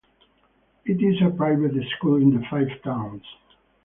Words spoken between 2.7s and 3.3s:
Towns.